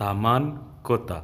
[0.00, 1.20] Taman Kota.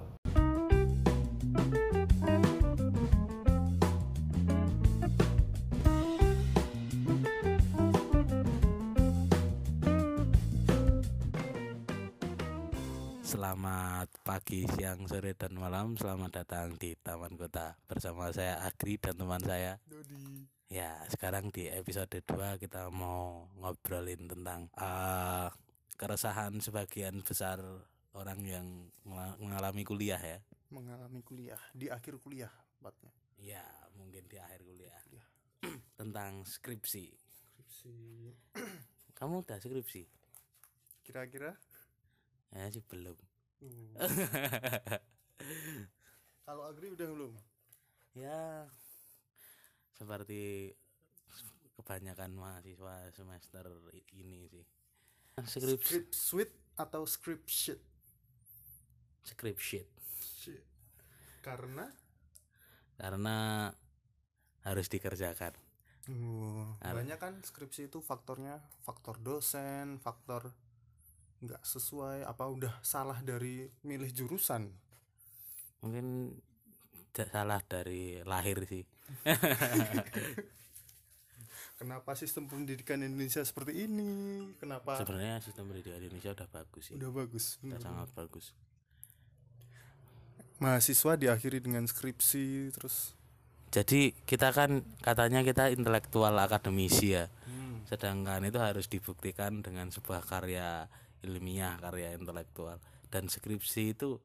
[13.24, 15.96] Selamat pagi, siang, sore, dan malam.
[15.96, 19.80] Selamat datang di Taman Kota bersama saya Agri dan teman saya.
[19.88, 20.52] Dodi.
[20.68, 25.48] Ya, sekarang di episode 2 kita mau ngobrolin tentang eh,
[25.96, 27.64] keresahan sebagian besar
[28.16, 28.66] orang yang
[29.38, 30.38] mengalami kuliah ya.
[30.72, 33.62] mengalami kuliah di akhir kuliah tepatnya Ya,
[34.00, 34.96] mungkin di akhir kuliah.
[35.06, 35.28] Kuliah.
[36.00, 37.12] tentang skripsi.
[37.12, 37.96] skripsi
[39.18, 40.02] Kamu udah skripsi?
[41.04, 41.54] kira-kira
[42.50, 43.14] Ya sih belum.
[43.62, 44.00] uh,
[46.46, 47.32] kalau Agri udah belum
[48.16, 48.64] ya
[49.94, 50.72] seperti
[51.76, 53.64] kebanyakan mahasiswa semester
[54.12, 54.64] ini sih
[55.46, 57.80] skripsi script suite atau script sheet
[59.26, 59.88] script sheet.
[60.22, 60.62] Shit.
[61.42, 61.90] karena?
[62.96, 63.68] Karena
[64.62, 65.52] harus dikerjakan.
[66.06, 70.54] Uh, banyak kan skripsi itu faktornya faktor dosen faktor
[71.42, 74.70] nggak sesuai apa udah salah dari milih jurusan?
[75.82, 76.30] Mungkin
[77.10, 78.86] salah dari lahir sih.
[81.76, 84.40] Kenapa sistem pendidikan Indonesia seperti ini?
[84.56, 84.96] Kenapa?
[84.96, 86.94] Sebenarnya sistem pendidikan Indonesia udah bagus sih.
[86.96, 87.44] Udah bagus.
[87.60, 87.84] Udah Hmm.
[87.84, 88.56] sangat bagus
[90.62, 93.16] mahasiswa diakhiri dengan skripsi terus
[93.76, 97.28] jadi kita kan katanya kita intelektual akademisi ya.
[97.44, 100.88] Hmm, sedangkan itu harus dibuktikan dengan sebuah karya
[101.20, 102.80] ilmiah karya intelektual.
[103.12, 104.22] Dan skripsi itu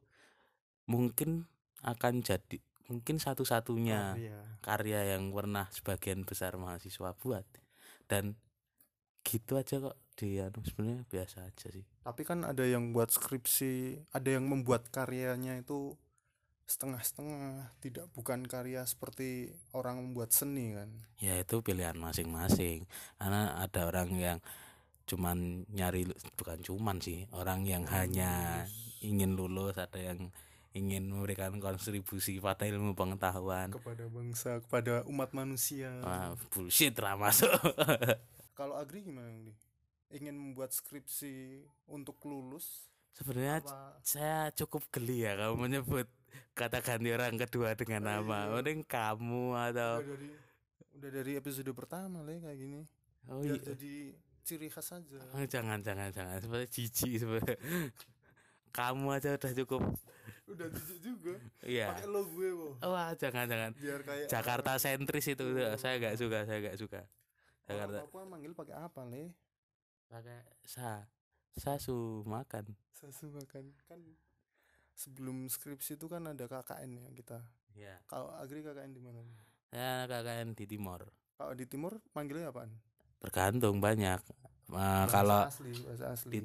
[0.87, 1.51] mungkin
[1.83, 4.39] akan jadi mungkin satu-satunya karya.
[4.63, 7.43] karya yang pernah sebagian besar mahasiswa buat.
[8.07, 8.39] Dan
[9.27, 11.83] gitu aja kok di anu sebenarnya biasa aja sih.
[12.07, 15.99] Tapi kan ada yang buat skripsi ada yang membuat karyanya itu
[16.71, 20.87] setengah-setengah tidak bukan karya seperti orang membuat seni kan?
[21.19, 22.87] Ya itu pilihan masing-masing.
[23.19, 24.39] Karena ada orang yang
[25.03, 26.07] cuman nyari
[26.39, 28.63] bukan cuman sih orang yang hanya
[29.03, 30.31] ingin lulus ada yang
[30.71, 33.75] ingin memberikan kontribusi pada ilmu pengetahuan.
[33.75, 35.91] Kepada bangsa kepada umat manusia.
[35.99, 37.51] Wah, bullshit lah masuk.
[38.59, 39.57] Kalau Agri gimana nih?
[40.11, 43.99] Ingin membuat skripsi untuk lulus sebenarnya apa?
[44.01, 46.07] saya cukup geli ya kamu menyebut
[46.55, 48.51] kata ganti orang kedua dengan Oh, nama iya.
[48.59, 50.29] mending kamu atau udah dari
[50.99, 52.81] udah dari episode pertama lah kayak gini.
[53.29, 53.63] Oh biar iya.
[53.73, 53.93] jadi
[54.43, 55.19] ciri khas aja.
[55.31, 56.37] Oh, jangan jangan jangan.
[56.41, 57.57] Sebenarnya jijik sebenarnya.
[58.77, 59.81] Kamu aja udah cukup.
[60.47, 61.33] Udah jijik juga.
[61.63, 61.91] Iya.
[61.95, 63.71] Pakai lo gue boh wah jangan jangan.
[63.75, 65.45] Biar kayak Jakarta sentris itu.
[65.79, 67.01] Saya nggak suka saya nggak suka.
[67.01, 67.97] Orang Jakarta.
[68.07, 69.31] Papua manggil pakai apa le?
[70.11, 71.07] Pakai sa
[71.55, 73.99] sasu makan Sasu makan kan
[74.93, 77.39] sebelum skripsi itu kan ada KKN ya kita.
[77.73, 79.21] ya Kalau Agri KKN di mana?
[79.71, 82.71] saya KKN di timur Kalau di timur manggilnya apaan?
[83.21, 84.21] tergantung banyak
[84.71, 86.31] Eh, Bahasa kalau asli, bahasa asli.
[86.31, 86.39] di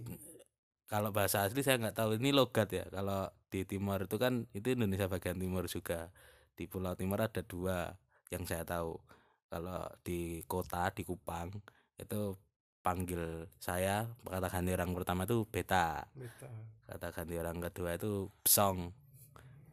[0.87, 4.75] kalau bahasa asli saya nggak tahu ini logat ya kalau di timur itu kan itu
[4.75, 6.11] Indonesia bagian timur juga
[6.59, 7.95] di Pulau Timur ada dua
[8.35, 8.99] yang saya tahu
[9.47, 11.55] kalau di kota di Kupang
[12.03, 12.35] itu
[12.87, 16.47] panggil saya kata ganti orang pertama itu beta Beta.
[16.87, 18.95] kata ganti orang kedua itu besong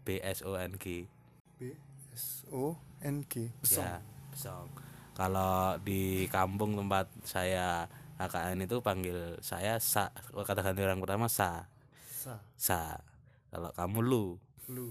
[0.02, 1.06] B S O N G
[1.62, 1.78] B
[2.10, 2.74] S O
[3.06, 3.54] N G.
[3.62, 3.86] Besong.
[3.86, 4.02] ya
[5.14, 7.86] kalau di kampung tempat saya
[8.18, 11.70] KKN itu panggil saya sa kata ganti orang pertama sa
[12.10, 12.42] Sa.
[12.58, 12.98] sa
[13.54, 14.26] kalau kamu lu
[14.74, 14.90] Lu.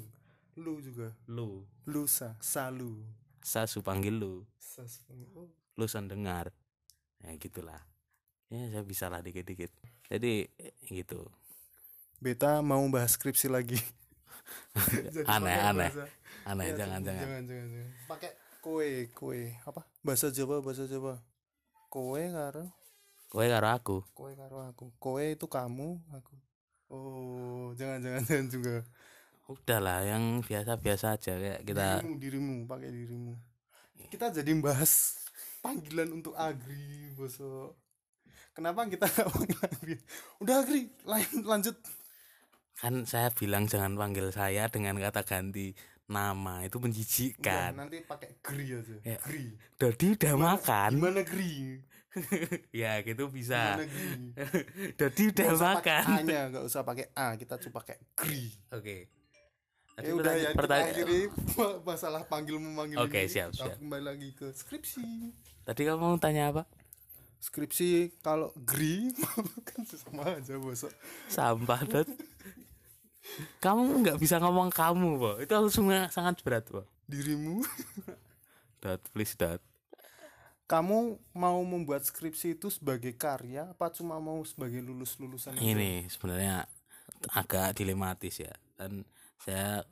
[0.55, 1.11] Lu juga.
[1.27, 2.37] lu Lusa.
[2.39, 3.03] Salu.
[3.43, 4.87] sa su panggil lu Sa.
[5.35, 5.51] Oh.
[5.75, 6.55] lu son dengar
[7.19, 7.83] ya gitulah
[8.53, 9.73] ya saya bisa lah dikit-dikit
[10.07, 11.25] jadi eh, gitu
[12.21, 13.75] Beta mau bahas skripsi lagi.
[15.27, 16.07] Aneh aneh bahasa-
[16.45, 17.91] aneh Ya, jangan jangan jangan jangan jangan.
[18.07, 18.31] Pakai
[18.63, 19.83] kue kue apa?
[20.01, 21.19] Bahasa Jawa bahasa Jawa.
[21.89, 22.71] Kue karo
[23.27, 24.87] kowe karo aku Kowe karo aku.
[25.01, 26.35] Kowe itu kamu, aku.
[26.87, 28.77] Oh, jangan jangan jangan juga.
[29.43, 33.35] udahlah yang biasa-biasa aja kayak kita Dirimu, dirimu, pakai dirimu.
[34.09, 35.19] Kita jadi bahas
[35.59, 37.75] panggilan untuk Agri, bosok.
[38.53, 39.99] Kenapa kita nggak panggil?
[40.39, 41.77] Udah Agri, lain lanjut.
[42.75, 45.71] kan saya bilang jangan panggil saya dengan kata ganti
[46.05, 48.97] nama itu Udah, menjijikkan nanti pakai Gri aja.
[49.03, 49.17] Ya.
[49.19, 49.55] Gri.
[49.77, 51.79] Dodi udah makan Gimana Gri?
[52.75, 54.45] ya gitu bisa Gimana?
[54.99, 58.51] Dodi udah pakai makan A-nya, nggak usah pakai A, kita coba pakai Gri.
[58.69, 58.97] oke
[59.93, 61.21] Tadi Ya udah ya, kita pertanya- akhiri
[61.83, 63.31] masalah panggil memanggil Oke, ini.
[63.31, 63.77] siap, Kita siap.
[63.79, 65.05] Kembali lagi ke skripsi.
[65.63, 66.65] tadi kamu mau tanya apa
[67.43, 69.11] skripsi kalau gri
[69.69, 70.95] kan sama aja bosok
[71.27, 72.09] sampah dot.
[73.59, 77.67] Kamu nggak bisa ngomong kamu po itu langsungnya sangat berat po dirimu.
[78.83, 79.61] Dot please dot.
[80.71, 86.65] Kamu mau membuat skripsi itu sebagai karya apa cuma mau sebagai lulus lulusan ini sebenarnya
[87.35, 88.55] agak dilematis ya.
[88.79, 89.05] Dan
[89.43, 89.83] saya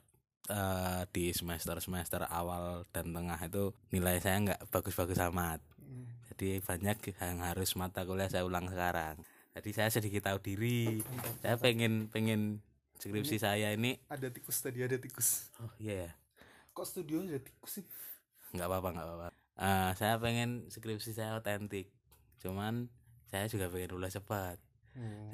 [0.49, 5.61] eh, di semester semester awal dan tengah itu nilai saya nggak bagus-bagus amat.
[5.79, 6.20] Hmm.
[6.41, 9.21] Jadi banyak yang harus mata kuliah saya ulang sekarang.
[9.53, 11.05] Jadi saya sedikit tahu diri.
[11.45, 12.65] Saya pengen pengen
[12.97, 14.01] skripsi saya ini.
[14.09, 15.53] ada tikus tadi ada tikus.
[15.61, 16.09] Oh iya.
[16.09, 16.11] Ya
[16.73, 17.85] kok studio ada tikus sih?
[18.57, 19.29] Nggak apa-apa nggak apa-apa.
[19.61, 21.93] Eh, saya pengen skripsi saya otentik.
[22.41, 22.89] Cuman
[23.29, 24.57] saya juga pengen lulus cepat.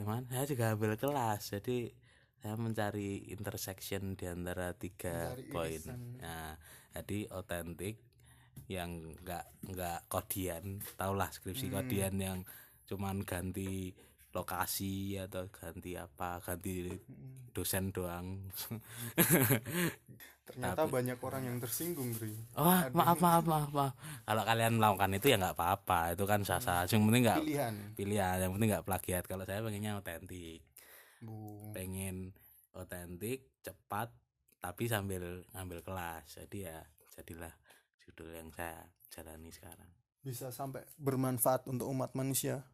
[0.02, 1.54] Cuman saya juga ambil kelas.
[1.54, 1.94] Jadi
[2.42, 5.86] saya mencari intersection di antara tiga poin.
[6.18, 6.58] nah
[6.98, 8.02] jadi otentik
[8.66, 8.90] yang
[9.22, 11.74] nggak nggak kodian tahulah skripsi Hmm.
[11.80, 12.38] kodian yang
[12.86, 13.94] cuman ganti
[14.30, 17.48] lokasi atau ganti apa ganti Hmm.
[17.52, 18.46] dosen doang
[20.46, 23.92] ternyata banyak orang yang tersinggung Bri Wah, maaf, maaf, maaf, maaf.
[24.22, 26.14] Kalau kalian melakukan itu ya nggak apa-apa.
[26.14, 26.86] Itu kan sah-sah.
[26.86, 28.36] Yang penting nggak pilihan pilihan.
[28.38, 29.24] Yang penting nggak plagiat.
[29.26, 30.62] Kalau saya pengennya otentik.
[31.18, 31.34] Bu.
[31.74, 32.30] Pengen
[32.78, 34.14] otentik, cepat,
[34.62, 36.38] tapi sambil ngambil kelas.
[36.38, 36.78] Jadi ya
[37.18, 37.50] jadilah
[38.16, 39.92] judul yang saya jalani sekarang.
[40.18, 42.64] bisa sampai bermanfaat untuk umat manusia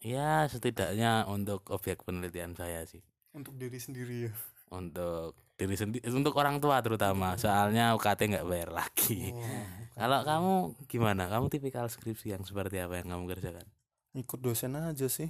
[0.00, 3.04] Ya setidaknya untuk objek penelitian saya sih.
[3.30, 4.32] untuk diri sendiri ya
[4.70, 7.36] Untuk diri sendiri, untuk orang tua terutama.
[7.36, 9.28] Soalnya UKT nggak bayar lagi.
[9.28, 9.44] Oh,
[10.00, 10.52] Kalau kamu
[10.88, 11.28] gimana?
[11.28, 13.68] Kamu tipikal skripsi yang seperti apa yang kamu kerjakan?
[14.10, 15.28] ikut dosen aja sih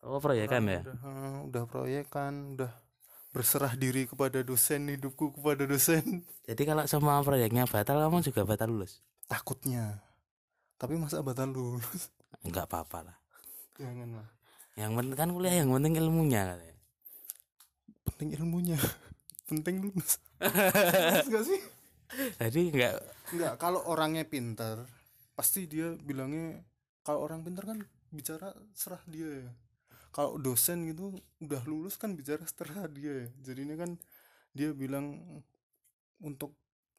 [0.00, 0.80] Oh proyekan ya?
[0.82, 0.98] udah,
[1.46, 2.72] udah proyekan udah
[3.32, 8.68] berserah diri kepada dosen hidupku kepada dosen Jadi kalau semua proyeknya batal kamu juga batal
[8.70, 9.00] lulus?
[9.24, 9.98] takutnya
[10.76, 12.12] tapi masa batal lulus
[12.44, 13.16] Enggak apa-apa lah.
[13.74, 14.28] jangan lah
[14.74, 16.76] Yang penting kan kuliah yang penting ilmunya katanya.
[18.04, 18.78] penting ilmunya
[19.48, 20.20] penting lulus
[21.22, 21.60] nggak sih
[22.36, 22.94] Jadi enggak
[23.32, 24.84] Enggak, kalau orangnya pintar
[25.32, 26.60] pasti dia bilangnya
[27.00, 29.50] kalau orang pintar kan bicara serah dia ya.
[30.12, 33.28] Kalau dosen gitu udah lulus kan bicara serah dia ya.
[33.52, 33.96] Jadinya kan
[34.52, 35.18] dia bilang
[36.20, 36.52] untuk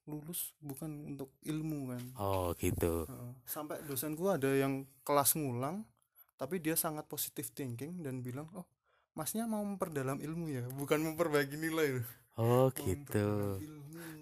[0.03, 2.03] lulus bukan untuk ilmu kan.
[2.19, 3.07] oh gitu.
[3.47, 5.87] Sampai dosenku ada yang kelas ngulang
[6.35, 8.67] tapi dia sangat positive thinking dan bilang, "Oh,
[9.15, 13.61] Masnya mau memperdalam ilmu ya, bukan memperbaiki nilai." loh." Oh gitu.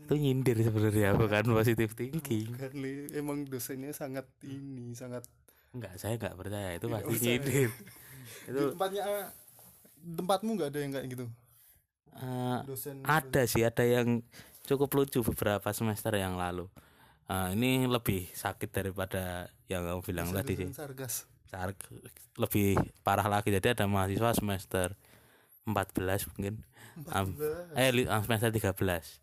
[0.05, 2.51] Itu nyindir sebenarnya bukan positive thinking.
[2.51, 2.71] Bukan,
[3.15, 5.23] emang dosennya sangat ini sangat
[5.71, 7.39] Enggak, saya enggak percaya itu pasti percaya.
[8.21, 8.47] nyindir.
[8.47, 9.25] di itu tempatnya eh,
[10.13, 11.25] tempatmu nggak ada yang kayak gitu?
[12.11, 14.19] Eh, dosen ada sih ada yang
[14.63, 16.67] cukup lucu beberapa semester yang lalu.
[17.25, 20.67] Eh, ini lebih sakit daripada yang kamu bilang dosen- tadi sih.
[20.71, 21.25] sargas.
[21.45, 21.75] Sar-
[22.35, 23.49] lebih parah lagi.
[23.49, 24.95] Jadi ada mahasiswa semester
[25.63, 26.63] 14 mungkin.
[27.07, 27.71] Am- 14.
[27.73, 29.19] eh li- ah, semester 13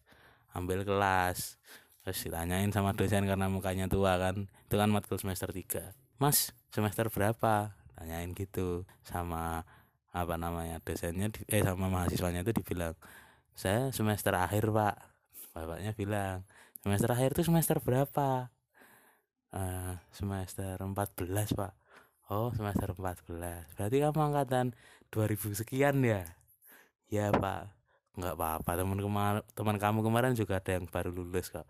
[0.50, 1.56] ambil kelas.
[2.00, 4.48] Terus ditanyain sama dosen karena mukanya tua kan.
[4.64, 9.66] Itu kan matkul semester 3 mas semester berapa tanyain gitu sama
[10.14, 12.94] apa namanya dosennya di- eh sama mahasiswanya itu dibilang
[13.62, 14.94] saya semester akhir pak.
[15.54, 16.36] Bapaknya bilang
[16.82, 18.50] semester akhir itu semester berapa?
[19.52, 21.72] Eh, semester 14 pak.
[22.28, 24.66] Oh semester 14 Berarti kamu angkatan
[25.12, 26.22] 2000 sekian ya?
[27.08, 27.72] Ya pak.
[28.18, 31.66] Nggak apa-apa teman kemar teman kamu kemarin juga ada yang baru lulus kok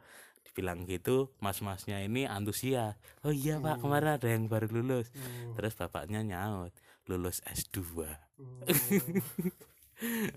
[0.51, 2.97] dibilang gitu mas-masnya ini antusias.
[3.23, 5.13] Oh iya pak kemarin ada yang baru lulus.
[5.15, 6.73] Oh, terus bapaknya nyaut
[7.09, 8.05] lulus S2 oh.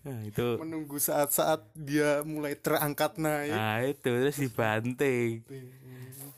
[0.07, 3.51] nah, itu menunggu saat-saat dia mulai terangkat naik.
[3.51, 5.43] Nah itu terus dibanting.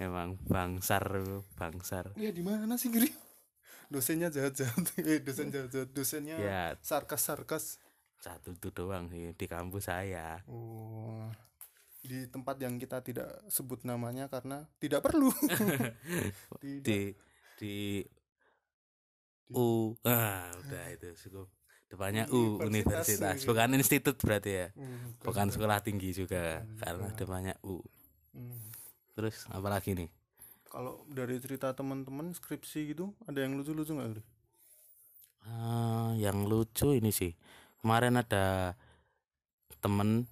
[0.02, 1.06] Emang bangsar
[1.56, 2.18] bangsar.
[2.18, 3.14] Ya di mana sih Giri?
[3.94, 4.98] Dosennya jahat-jahat.
[5.06, 5.94] Eh dosen jahat-jahat.
[5.94, 6.74] Dosennya ya.
[6.82, 7.78] sarkas-sarkas.
[8.18, 10.42] Satu itu doang sih di kampus saya.
[10.50, 11.30] Oh
[12.04, 15.32] di tempat yang kita tidak sebut namanya karena tidak perlu.
[16.60, 16.84] Tidak.
[16.84, 17.00] Di
[17.56, 17.76] di
[19.56, 19.96] U.
[20.04, 21.48] Ah udah itu cukup.
[21.88, 23.36] Depannya U Universitas, universitas.
[23.40, 23.48] gitu.
[23.54, 24.68] bukan institut berarti ya.
[24.76, 27.18] Hmm, bukan sekolah tinggi juga Bukan, karena bukan.
[27.18, 27.80] depannya U.
[28.34, 28.60] Hmm.
[29.14, 30.10] terus apa lagi nih?
[30.68, 34.24] Kalau dari cerita teman-teman skripsi gitu ada yang lucu-lucu nggak Giri?
[35.46, 37.30] Ah, yang lucu ini sih.
[37.78, 38.74] Kemarin ada
[39.80, 40.26] temen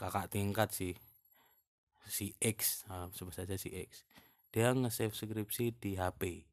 [0.00, 0.96] kakak tingkat sih
[2.08, 4.08] si X ah, sebut saja si X.
[4.50, 6.48] Dia nge-save skripsi di HP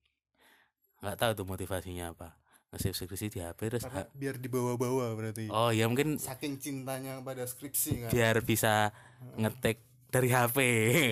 [0.98, 2.36] nggak tahu tuh motivasinya apa.
[2.70, 5.48] Nge-save skripsi di HP terus karena ha- biar dibawa-bawa berarti.
[5.48, 8.92] Oh ya mungkin saking cintanya pada skripsi kan biar bisa
[9.40, 10.58] ngetik dari HP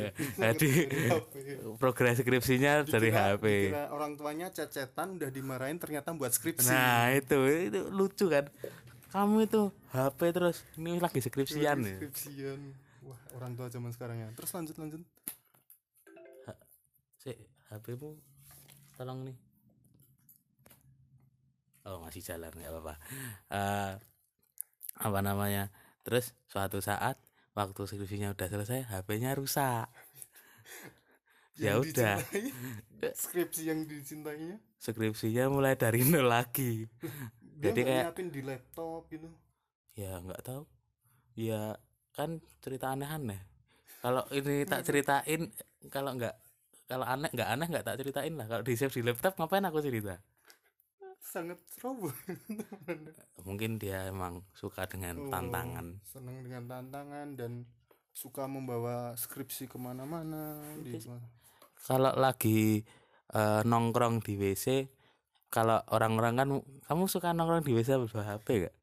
[0.45, 0.71] jadi
[1.75, 6.69] progres skripsinya dari Dikira- HP dikira orang tuanya cecetan udah dimarahin ternyata buat skripsi.
[6.69, 7.39] Nah itu.
[7.71, 8.45] Itu lucu kan
[9.15, 9.63] kamu itu
[9.95, 12.59] HP terus ini lagi skripsian ya skripsian
[13.07, 15.01] wah orang tua zaman sekarang ya terus lanjut lanjut
[17.25, 17.41] Sik,
[17.73, 18.21] HP-mu
[19.01, 19.33] tolong nih.
[21.89, 22.95] Oh, masih jalan nggak apa-apa.
[23.49, 23.93] Eh,
[25.01, 25.73] apa namanya?
[26.05, 27.17] Terus suatu saat
[27.57, 29.89] waktu skripsinya udah selesai, HP-nya rusak.
[31.65, 32.21] ya udah,
[33.25, 36.85] skripsi yang dicintainya skripsinya mulai dari nol lagi.
[37.55, 39.27] dia Jadi kayak- nyiapin di laptop gitu
[39.95, 40.67] Ya nggak tahu.
[41.33, 41.79] Ya
[42.11, 43.39] kan cerita aneh-aneh.
[43.99, 45.47] Kalau ini tak ceritain,
[45.87, 46.35] kalau nggak
[46.85, 48.45] kalau aneh nggak aneh nggak tak ceritain lah.
[48.45, 50.19] Kalau di save di laptop ngapain aku cerita?
[51.25, 52.13] sangat ceroboh
[53.49, 57.65] mungkin dia emang suka dengan Oh, tantangan senang dengan tantangan dan
[58.13, 60.95] suka membawa skripsi ke mana-mana di
[61.81, 62.85] kalau lagi
[63.33, 64.85] eh, nongkrong di WC
[65.55, 66.47] kalau orang-orang kan
[66.83, 68.75] kamu suka nongkrong di WC bawa HP gak?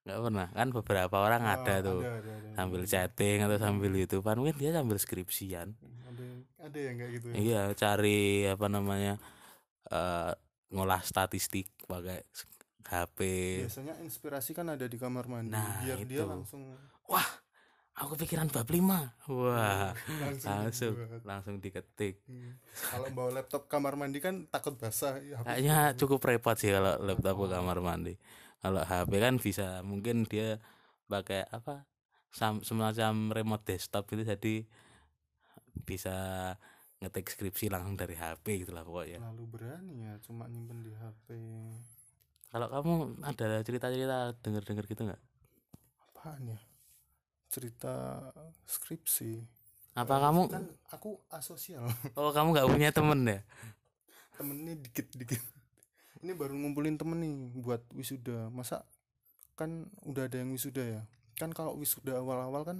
[0.00, 2.48] nggak pernah kan beberapa orang Ah, ada tuh ada, ada, ada.
[2.56, 6.24] sambil chatting atau sambil youtuber mungkin dia sambil skripsian ada
[6.58, 9.20] ada yang kayak gitu ya iya cari apa namanya
[9.86, 10.32] eh,
[10.70, 12.24] ngolah statistik pakai
[12.82, 13.18] HP
[13.60, 16.24] biasanya inspirasi kan ada di kamar mandi Nah, biar dia itu.
[16.24, 16.64] langsung
[17.04, 17.28] wah
[18.00, 19.12] aku pikiran bab lima.
[19.28, 19.92] Wah
[20.24, 21.22] langsung langsung dibuat.
[21.28, 22.24] langsung diketik.
[22.24, 22.56] Hmm.
[22.88, 27.36] kalau bawa laptop kamar mandi kan takut basah ya, kayaknya cukup repot sih kalau laptop
[27.36, 28.14] ke kamar mandi.
[28.60, 30.56] Kalau HP kan bisa mungkin dia
[31.08, 31.84] pakai apa
[32.32, 34.54] sam- semacam remote desktop itu jadi
[35.84, 36.16] bisa
[37.00, 39.20] ngetik skripsi langsung dari HP gitu lah pokoknya.
[39.20, 41.28] Terlalu berani ya cuma nyimpen di HP
[42.50, 45.22] kalau kamu ada cerita-cerita denger-denger gitu nggak?
[46.10, 46.58] Apaan ya
[47.50, 48.22] cerita
[48.64, 49.42] skripsi.
[49.92, 51.82] Apa Eh, kamu kan aku asosial.
[52.18, 53.40] Oh kamu nggak punya temen ya?
[54.38, 55.42] Temennya dikit-dikit
[56.20, 58.48] ini baru ngumpulin temen nih buat wisuda.
[58.48, 58.86] Masa
[59.56, 61.02] kan udah ada yang wisuda ya?
[61.34, 62.78] Kan kalau wisuda awal-awal kan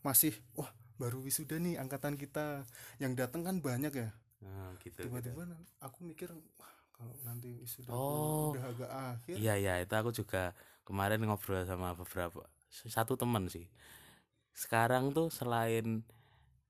[0.00, 2.64] masih wah baru wisuda nih angkatan kita.
[2.98, 4.10] Yang datang kan banyak ya?
[4.38, 5.10] Oh, gitu, gitu.
[5.10, 8.54] tiba-tiba nan- aku mikir wah kalau nanti wisuda Oh.
[8.54, 9.34] udah agak akhir.
[9.36, 13.66] Iya iya itu aku juga kemarin ngobrol sama beberapa satu teman sih
[14.52, 16.02] sekarang tuh selain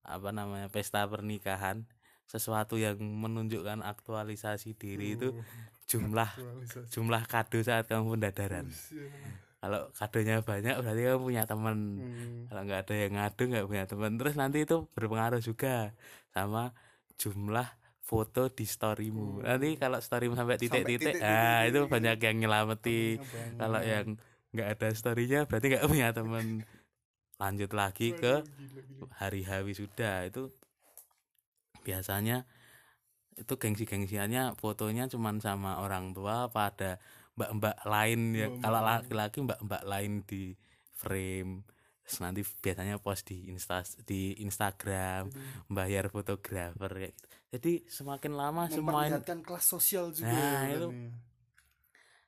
[0.05, 1.85] apa namanya pesta pernikahan
[2.29, 5.45] sesuatu yang menunjukkan aktualisasi diri itu Oh,
[5.89, 6.89] jumlah aktualisasi.
[6.93, 9.09] jumlah kado saat kamu pendadaran Usia.
[9.59, 12.45] kalau kadonya banyak berarti kamu punya teman Hmm.
[12.47, 15.97] kalau nggak ada yang ngadu nggak punya teman terus nanti itu berpengaruh juga
[16.31, 16.77] sama
[17.17, 17.69] jumlah
[18.05, 19.45] foto di storymu Hmm.
[19.49, 22.37] nanti kalau storymu sampai titik-titik titik, ah titik, itu titik, banyak yang
[23.25, 23.57] banyak.
[23.57, 24.07] kalau yang
[24.59, 26.67] nggak ada storynya berarti nggak punya teman.
[27.39, 28.43] Lanjut lagi ke
[29.15, 30.51] hari hari sudah itu
[31.87, 32.43] biasanya
[33.39, 36.99] itu gengsi-gengsiannya fotonya cuman sama orang tua pada
[37.39, 38.51] mbak-mbak lain ya.
[38.51, 38.91] Oh, kalau mbak.
[38.91, 40.59] laki-laki mbak-mbak lain di
[40.91, 41.63] frame.
[42.03, 47.27] Terus nanti biasanya post di insta di Instagram Jadi, bayar fotografer kayak gitu.
[47.49, 50.89] Jadi semakin lama semua memperlihatkan kelas sosial juga Nah, ya, itu.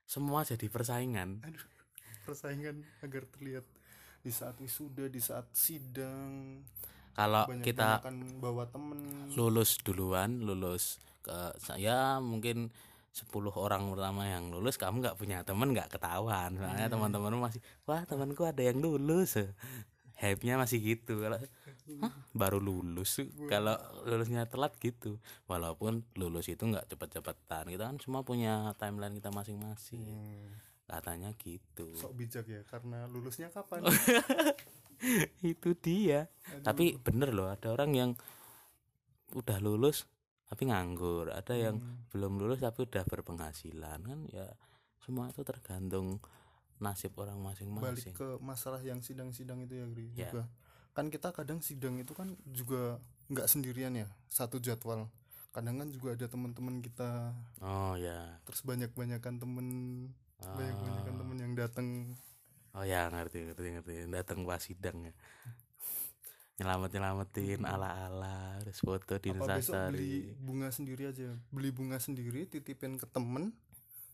[0.06, 1.42] semua jadi persaingan.
[1.42, 1.79] Aduh
[2.30, 3.66] persaingan agar terlihat
[4.20, 6.62] di saat wisuda di saat sidang.
[7.10, 9.28] Kalau banyak kita akan bawa temen.
[9.34, 12.70] lulus duluan lulus ke saya mungkin
[13.10, 16.54] 10 orang pertama yang lulus kamu nggak punya temen nggak ketahuan.
[16.54, 16.94] Soalnya Hmm.
[16.94, 19.34] teman-temanmu masih wah temanku ada yang lulus.
[20.20, 21.16] Hype nya masih gitu.
[21.18, 21.40] Kalau
[22.04, 23.18] "Hah, baru lulus?
[23.48, 25.16] Kalau lulusnya telat gitu.
[25.48, 27.66] Walaupun lulus itu nggak cepet-cepetan.
[27.66, 30.04] Kita kan semua punya timeline kita masing-masing.
[30.06, 30.52] Hmm,
[30.90, 31.94] katanya gitu.
[31.94, 33.86] Sok bijak ya karena lulusnya kapan?
[35.40, 36.26] Itu dia.
[36.50, 36.64] Aduh.
[36.66, 38.10] tapi bener loh ada orang yang
[39.32, 40.10] udah lulus
[40.44, 41.30] tapi nganggur.
[41.30, 44.00] Ada yang Hmm, belum lulus tapi udah berpenghasilan.
[44.02, 44.50] Kan ya
[44.98, 46.18] semua itu tergantung
[46.80, 48.14] nasib orang balik masing-masing.
[48.16, 50.28] ke masalah yang sidang-sidang itu ya Gri Ya.
[50.28, 50.42] juga.
[50.90, 52.98] Kan kita kadang sidang itu kan juga
[53.30, 55.06] nggak sendirian ya satu jadwal.
[55.50, 57.32] Kadang kan juga ada teman-teman kita.
[57.60, 58.38] Oh ya.
[58.44, 59.66] Terus banyak-banyakan temen
[60.42, 61.86] banyak-banyakan temen yang datang
[62.70, 63.92] oh ya ngerti ngerti ngerti.
[64.08, 65.12] Datang pas sidang ya.
[66.56, 67.72] Nyelamet nyelamatin Hmm.
[67.72, 71.32] ala ala terus foto di besok beli bunga sendiri aja?
[71.48, 73.56] Beli bunga sendiri titipin ke temen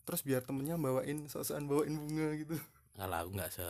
[0.06, 2.54] terus biar temennya bawain sosokan bawain bunga gitu.
[2.94, 3.66] Kalau aku nggak se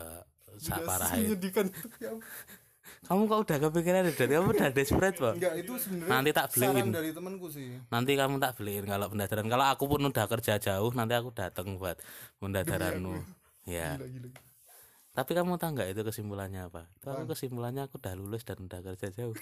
[0.57, 1.33] Juga parah itu.
[1.35, 1.65] menyedihkan
[1.99, 2.11] ya,
[3.07, 5.33] kamu kok udah kepikiran dari kamu udah desperate pak?
[5.39, 6.87] Enggak itu sebenarnya Nanti tak beliin.
[6.91, 7.67] dari temanku sih.
[7.87, 9.47] Nanti kamu tak beliin kalau pendadaran.
[9.47, 11.99] Kalau aku pun udah kerja jauh nanti aku datang buat
[12.39, 13.15] pendadaranmu.
[13.67, 14.07] Ya gila.
[14.07, 14.47] Gila
[15.17, 16.85] tapi kamu tahu nggak itu kesimpulannya apa?
[16.93, 19.33] Itu aku kesimpulannya aku udah lulus dan udah kerja jauh.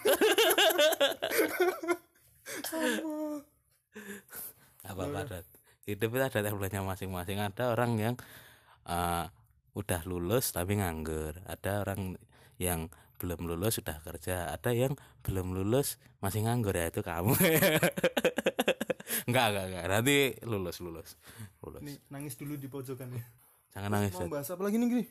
[4.88, 5.02] Apa?
[5.04, 5.22] Apa.
[5.28, 5.46] Dad.
[5.84, 7.44] hidup itu ada timelinenya masing-masing.
[7.44, 8.16] Ada orang yang
[8.88, 9.26] eh,
[9.76, 11.44] udah lulus tapi nganggur.
[11.44, 12.16] Ada orang
[12.56, 14.94] yang belum lulus sudah kerja ada yang
[15.24, 17.34] belum lulus masih nganggur ya itu kamu
[19.28, 21.10] enggak enggak enggak nanti lulus lulus
[21.64, 23.24] lulus Nih, nangis dulu di pojokan ya.
[23.76, 25.08] jangan nangis Mau bahas apa lagi nih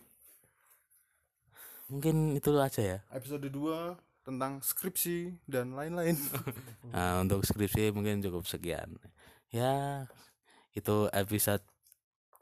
[1.89, 6.17] mungkin itu aja ya Episode 2 tentang skripsi dan lain-lain.
[6.95, 8.97] Nah, untuk skripsi mungkin cukup sekian.
[9.51, 10.07] Ya,
[10.73, 11.61] itu episode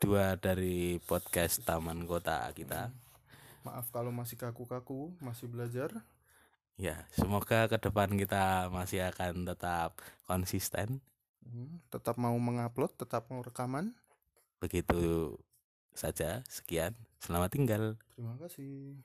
[0.05, 2.93] 2 dari podcast Taman Kota kita.
[3.63, 5.91] Maaf kalau masih kaku-kaku, masih belajar.
[6.81, 10.99] Ya, semoga ke depan kita masih akan tetap konsisten.
[11.47, 13.95] Hmm, Tetap mau mengupload, tetap mau rekaman.
[14.59, 15.37] Begitu
[15.95, 16.43] saja.
[16.51, 16.95] Sekian.
[17.23, 17.85] Selamat tinggal.
[18.15, 18.99] Terima kasih.